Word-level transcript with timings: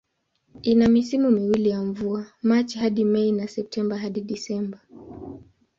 Ina 0.61 0.87
misimu 0.89 1.31
miwili 1.31 1.69
ya 1.69 1.81
mvua, 1.81 2.25
Machi 2.41 2.79
hadi 2.79 3.05
Mei 3.05 3.31
na 3.31 3.47
Septemba 3.47 3.97
hadi 3.97 4.21
Disemba. 4.21 4.79